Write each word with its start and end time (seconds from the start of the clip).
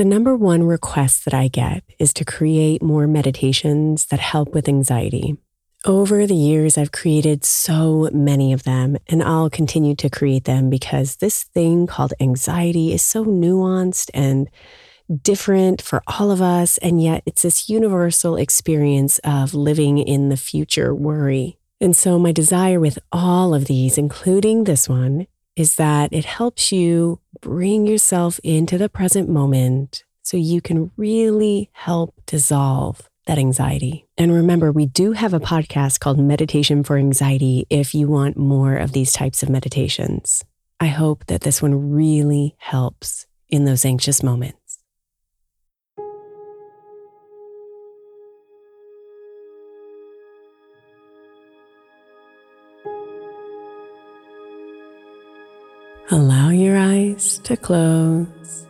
The 0.00 0.06
number 0.06 0.34
one 0.34 0.62
request 0.62 1.26
that 1.26 1.34
I 1.34 1.48
get 1.48 1.84
is 1.98 2.14
to 2.14 2.24
create 2.24 2.82
more 2.82 3.06
meditations 3.06 4.06
that 4.06 4.18
help 4.18 4.54
with 4.54 4.66
anxiety. 4.66 5.36
Over 5.84 6.26
the 6.26 6.34
years, 6.34 6.78
I've 6.78 6.90
created 6.90 7.44
so 7.44 8.08
many 8.10 8.54
of 8.54 8.62
them, 8.62 8.96
and 9.08 9.22
I'll 9.22 9.50
continue 9.50 9.94
to 9.96 10.08
create 10.08 10.44
them 10.44 10.70
because 10.70 11.16
this 11.16 11.44
thing 11.44 11.86
called 11.86 12.14
anxiety 12.18 12.94
is 12.94 13.02
so 13.02 13.26
nuanced 13.26 14.08
and 14.14 14.48
different 15.22 15.82
for 15.82 16.02
all 16.06 16.30
of 16.30 16.40
us. 16.40 16.78
And 16.78 17.02
yet, 17.02 17.22
it's 17.26 17.42
this 17.42 17.68
universal 17.68 18.36
experience 18.36 19.18
of 19.18 19.52
living 19.52 19.98
in 19.98 20.30
the 20.30 20.38
future 20.38 20.94
worry. 20.94 21.58
And 21.78 21.94
so, 21.94 22.18
my 22.18 22.32
desire 22.32 22.80
with 22.80 22.98
all 23.12 23.52
of 23.52 23.66
these, 23.66 23.98
including 23.98 24.64
this 24.64 24.88
one, 24.88 25.26
is 25.60 25.74
that 25.74 26.10
it 26.10 26.24
helps 26.24 26.72
you 26.72 27.20
bring 27.42 27.86
yourself 27.86 28.40
into 28.42 28.78
the 28.78 28.88
present 28.88 29.28
moment 29.28 30.04
so 30.22 30.38
you 30.38 30.62
can 30.62 30.90
really 30.96 31.68
help 31.72 32.14
dissolve 32.24 33.10
that 33.26 33.36
anxiety. 33.36 34.06
And 34.16 34.32
remember, 34.32 34.72
we 34.72 34.86
do 34.86 35.12
have 35.12 35.34
a 35.34 35.40
podcast 35.40 36.00
called 36.00 36.18
Meditation 36.18 36.82
for 36.82 36.96
Anxiety 36.96 37.66
if 37.68 37.94
you 37.94 38.08
want 38.08 38.38
more 38.38 38.74
of 38.74 38.92
these 38.92 39.12
types 39.12 39.42
of 39.42 39.50
meditations. 39.50 40.42
I 40.80 40.86
hope 40.86 41.26
that 41.26 41.42
this 41.42 41.60
one 41.60 41.92
really 41.92 42.56
helps 42.56 43.26
in 43.50 43.66
those 43.66 43.84
anxious 43.84 44.22
moments. 44.22 44.59
Allow 56.12 56.50
your 56.50 56.76
eyes 56.76 57.38
to 57.44 57.56
close 57.56 58.66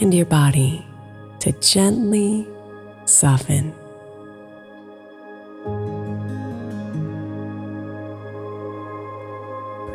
and 0.00 0.12
your 0.12 0.26
body 0.26 0.84
to 1.38 1.52
gently 1.60 2.44
soften. 3.04 3.72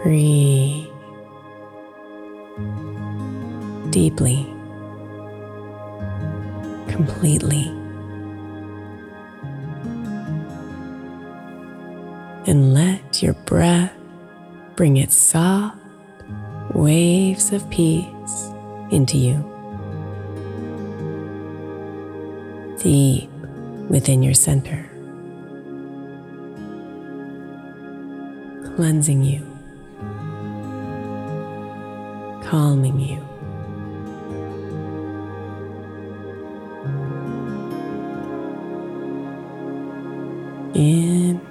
Breathe 0.01 0.87
deeply, 3.89 4.47
completely. 6.87 7.67
And 12.45 12.73
let 12.73 13.21
your 13.21 13.33
breath 13.33 13.97
bring 14.77 14.97
its 14.97 15.17
soft 15.17 15.75
waves 16.75 17.51
of 17.51 17.67
peace 17.71 18.51
into 18.91 19.17
you. 19.17 19.43
Deep 22.77 23.27
within 23.89 24.21
your 24.21 24.35
center, 24.35 24.87
cleansing 28.75 29.23
you, 29.23 29.41
calming 32.43 32.99
you. 32.99 33.17
In 40.75 41.41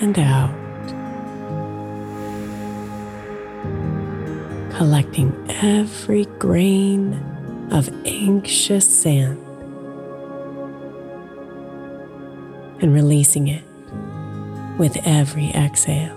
and 0.00 0.16
out. 0.20 0.65
Collecting 4.86 5.34
every 5.48 6.26
grain 6.38 7.12
of 7.72 7.88
anxious 8.06 8.88
sand 8.88 9.36
and 12.80 12.94
releasing 12.94 13.48
it 13.48 13.64
with 14.78 14.96
every 15.04 15.48
exhale. 15.48 16.15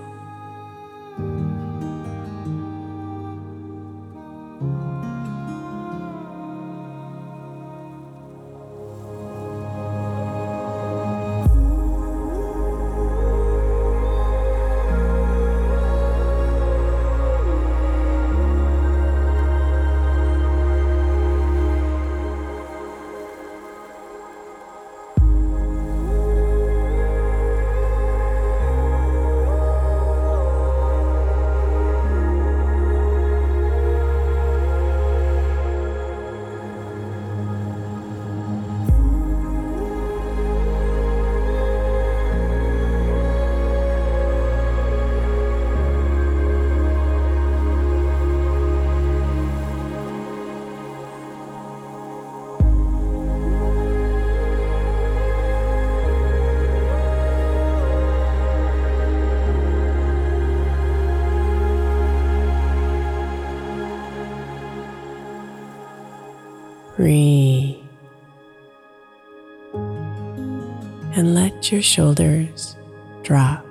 Your 71.72 71.82
shoulders 71.82 72.76
drop. 73.24 73.66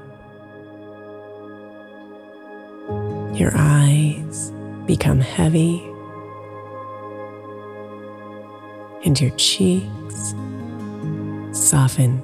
Your 3.35 3.53
eyes 3.55 4.51
become 4.87 5.21
heavy, 5.21 5.83
and 9.05 9.21
your 9.21 9.31
cheeks 9.37 10.35
soften. 11.53 12.23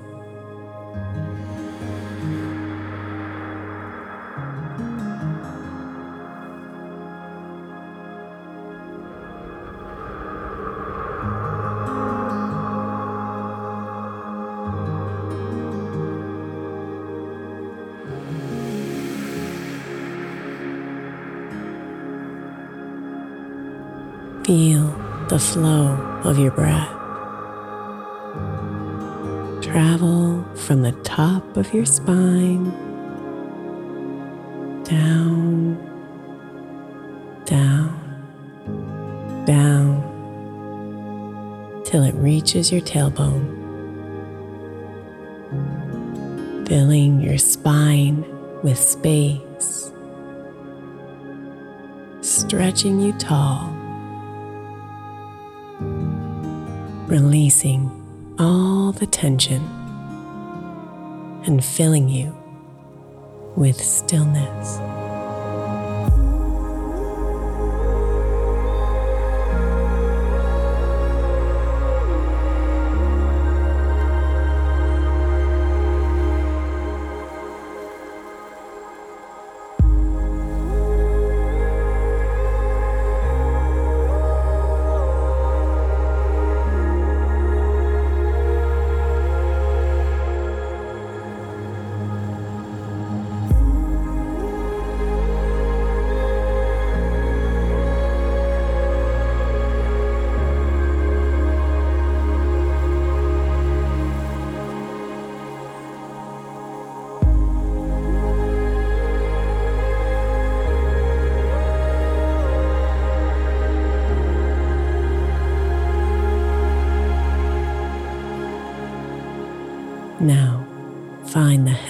The 25.34 25.40
flow 25.40 25.88
of 26.22 26.38
your 26.38 26.52
breath. 26.52 26.88
Travel 29.64 30.44
from 30.54 30.82
the 30.82 30.92
top 31.02 31.56
of 31.56 31.74
your 31.74 31.84
spine 31.84 32.70
down, 34.84 35.74
down, 37.46 39.44
down 39.44 40.00
till 41.84 42.04
it 42.04 42.14
reaches 42.14 42.70
your 42.70 42.82
tailbone, 42.82 43.44
filling 46.68 47.20
your 47.20 47.38
spine 47.38 48.24
with 48.62 48.78
space, 48.78 49.90
stretching 52.20 53.00
you 53.00 53.12
tall 53.14 53.73
releasing 57.14 57.88
all 58.40 58.90
the 58.90 59.06
tension 59.06 59.62
and 61.46 61.64
filling 61.64 62.08
you 62.08 62.36
with 63.54 63.80
stillness. 63.80 65.03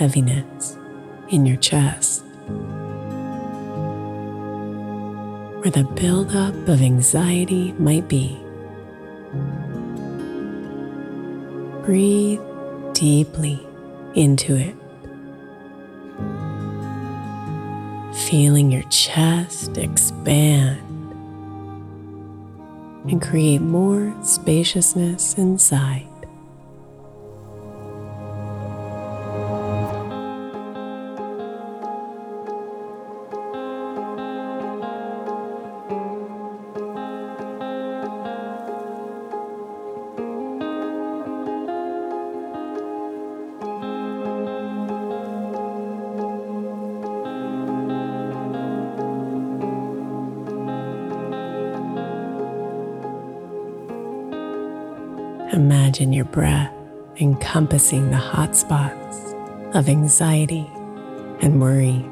Heaviness 0.04 0.76
in 1.30 1.46
your 1.46 1.56
chest, 1.56 2.22
where 5.60 5.70
the 5.70 5.88
buildup 5.94 6.54
of 6.68 6.82
anxiety 6.82 7.72
might 7.78 8.06
be. 8.06 8.38
Breathe 11.86 12.38
deeply 12.92 13.66
into 14.14 14.54
it, 14.56 14.76
feeling 18.28 18.70
your 18.70 18.86
chest 18.90 19.78
expand 19.78 20.82
and 23.10 23.22
create 23.22 23.62
more 23.62 24.14
spaciousness 24.22 25.38
inside. 25.38 26.06
Breath 56.34 56.74
encompassing 57.20 58.10
the 58.10 58.16
hot 58.16 58.56
spots 58.56 59.34
of 59.72 59.88
anxiety 59.88 60.68
and 61.40 61.60
worry, 61.60 62.04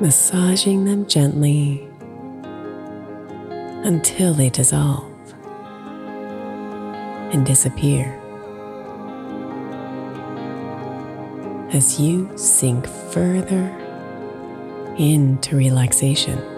massaging 0.00 0.84
them 0.84 1.06
gently 1.06 1.88
until 3.84 4.34
they 4.34 4.50
dissolve 4.50 5.12
and 7.32 7.46
disappear. 7.46 8.20
As 11.72 12.00
you 12.00 12.28
sink 12.36 12.88
further 12.88 13.70
into 14.98 15.56
relaxation. 15.56 16.53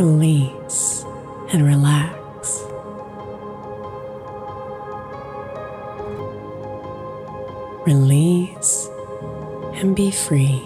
Release 0.00 1.04
and 1.52 1.66
relax. 1.66 2.62
Release 7.84 8.88
and 9.80 9.96
be 9.96 10.10
free. 10.10 10.62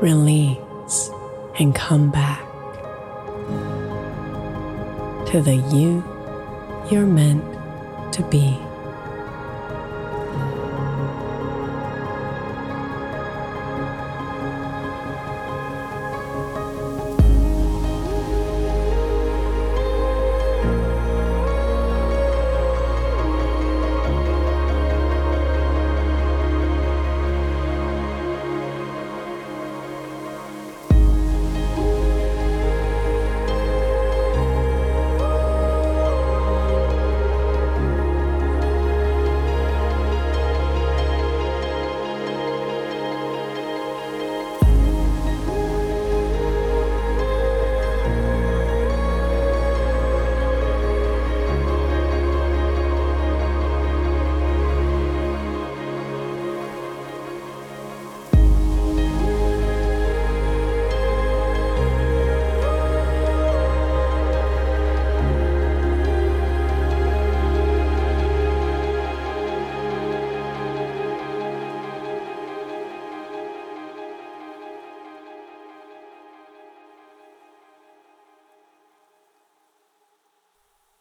Release 0.00 1.10
and 1.58 1.74
come 1.74 2.10
back 2.10 2.44
to 5.26 5.42
the 5.42 5.56
you 5.72 6.04
you're 6.90 7.06
meant 7.06 7.42
to 8.12 8.22
be. 8.30 8.67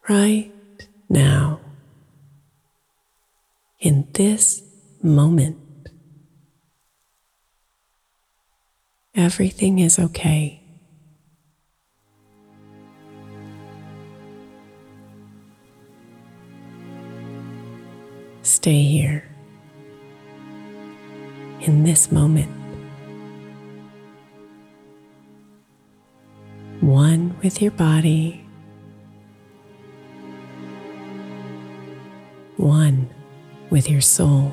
Right 0.09 0.51
now, 1.09 1.59
in 3.79 4.07
this 4.13 4.63
moment. 5.01 5.57
Everything 9.15 9.79
is 9.79 9.99
okay. 9.99 10.61
Stay 18.43 18.83
here 18.83 19.27
in 21.61 21.83
this 21.83 22.11
moment. 22.11 22.51
One 26.79 27.35
with 27.43 27.61
your 27.61 27.71
body, 27.71 28.46
one 32.57 33.09
with 33.69 33.89
your 33.89 34.01
soul, 34.01 34.51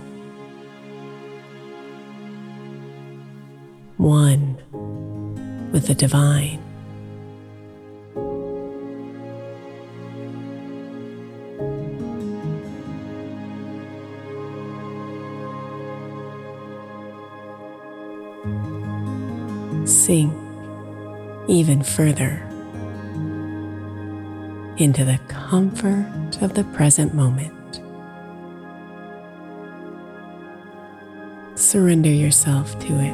one 3.97 4.57
with 5.73 5.87
the 5.87 5.95
divine. 5.95 6.61
Sink 19.87 20.33
even 21.49 21.83
further 21.83 22.43
into 24.77 25.05
the 25.05 25.19
comfort 25.29 26.39
of 26.43 26.55
the 26.55 26.65
present 26.73 27.15
moment. 27.15 27.64
Surrender 31.75 32.09
yourself 32.09 32.79
to 32.79 33.01
it, 33.01 33.13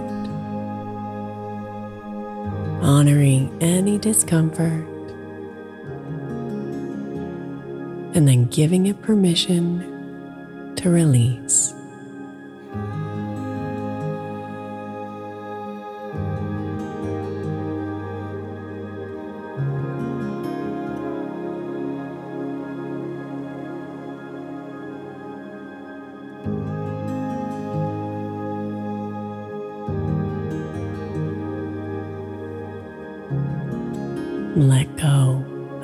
honoring 2.84 3.56
any 3.62 3.96
discomfort, 3.96 4.86
and 8.14 8.28
then 8.28 8.44
giving 8.48 8.84
it 8.84 9.00
permission 9.00 10.74
to 10.76 10.90
release. 10.90 11.69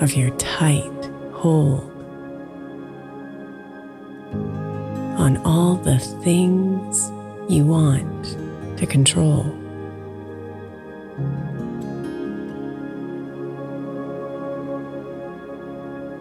Of 0.07 0.15
your 0.15 0.31
tight 0.37 1.11
hold 1.33 1.81
on 5.19 5.37
all 5.39 5.75
the 5.75 5.99
things 6.23 7.11
you 7.49 7.67
want 7.67 8.25
to 8.79 8.87
control. 8.87 9.45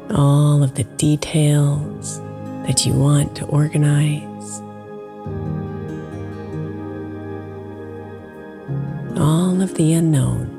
All 0.09 0.63
of 0.63 0.73
the 0.73 0.85
details 0.97 2.19
that 2.65 2.87
you 2.87 2.93
want 2.93 3.35
to 3.37 3.45
organize. 3.45 4.61
All 9.15 9.61
of 9.61 9.75
the 9.75 9.93
unknowns. 9.93 10.54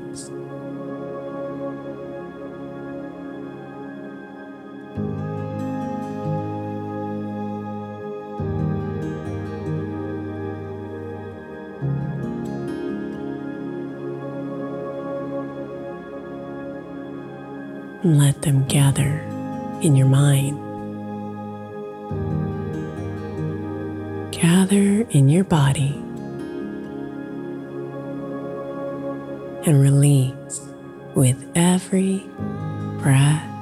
Let 18.37 18.43
them 18.43 18.67
gather 18.67 19.19
in 19.81 19.95
your 19.95 20.07
mind. 20.07 20.59
Gather 24.31 25.07
in 25.09 25.27
your 25.27 25.43
body 25.43 25.95
and 29.65 29.81
release 29.81 30.61
with 31.15 31.43
every 31.55 32.19
breath 33.01 33.56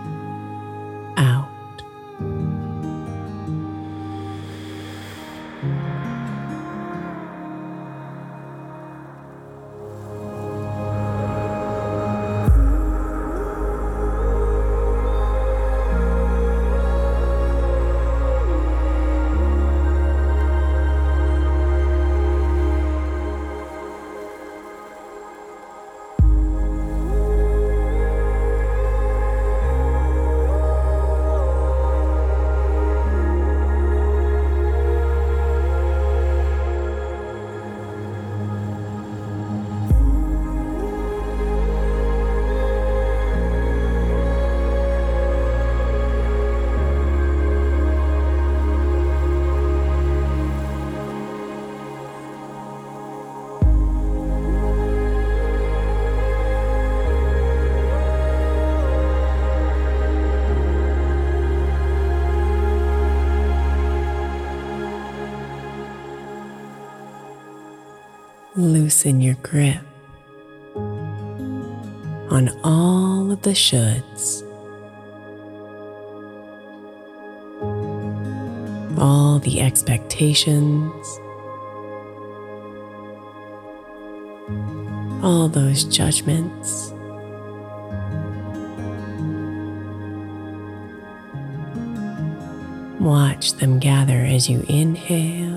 Loosen 68.95 69.19
your 69.19 69.35
grip 69.43 69.81
on 72.31 72.49
all 72.63 73.29
of 73.29 73.41
the 73.41 73.49
shoulds, 73.49 74.41
all 78.97 79.39
the 79.39 79.59
expectations, 79.59 81.19
all 85.21 85.49
those 85.49 85.83
judgments. 85.83 86.93
Watch 93.01 93.55
them 93.55 93.79
gather 93.79 94.21
as 94.21 94.49
you 94.49 94.63
inhale 94.69 95.54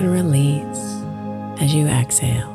and 0.00 0.10
release 0.10 1.02
as 1.62 1.74
you 1.74 1.86
exhale. 1.86 2.48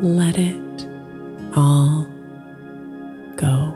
Let 0.00 0.38
it 0.38 0.88
all 1.54 2.08
go. 3.36 3.74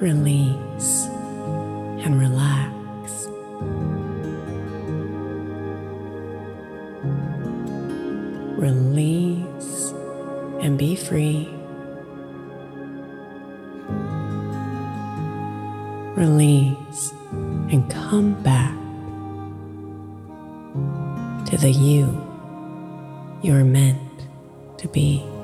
Release 0.00 0.59
meant 23.72 24.26
to 24.78 24.88
be. 24.88 25.39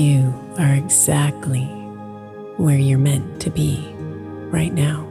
You 0.00 0.32
are 0.56 0.72
exactly 0.72 1.66
where 2.56 2.78
you're 2.78 2.98
meant 2.98 3.38
to 3.42 3.50
be 3.50 3.86
right 4.48 4.72
now. 4.72 5.06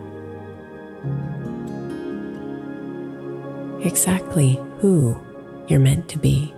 Exactly 3.84 4.60
who 4.80 5.16
you're 5.68 5.80
meant 5.80 6.10
to 6.10 6.18
be. 6.18 6.52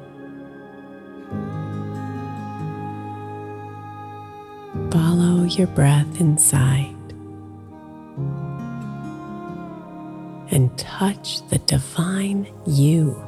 Follow 4.93 5.43
your 5.43 5.67
breath 5.67 6.21
inside 6.21 6.95
and 10.51 10.71
touch 10.77 11.45
the 11.49 11.58
divine 11.58 12.47
you. 12.65 13.21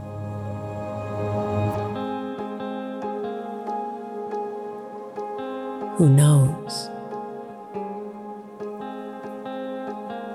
Who 5.96 6.10
knows, 6.10 6.90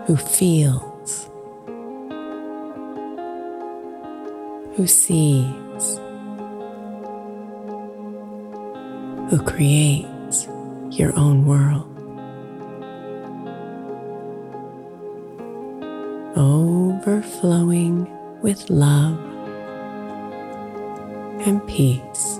who 0.06 0.16
feels, 0.16 1.28
who 4.76 4.86
sees, 4.86 5.98
who 9.30 9.42
creates 9.44 10.46
your 10.90 11.12
own 11.18 11.44
world. 11.44 11.84
Overflowing 16.36 18.06
with 18.42 18.70
love 18.70 19.18
and 21.46 21.66
peace. 21.66 22.38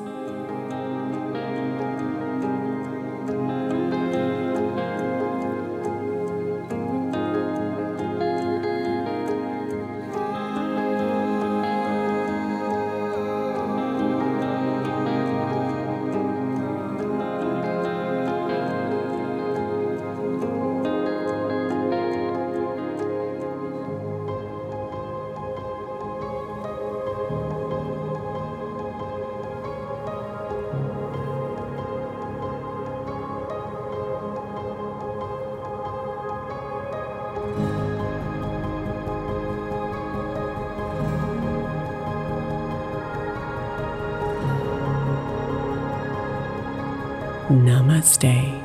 Namaste. 47.58 48.62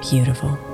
Beautiful. 0.00 0.73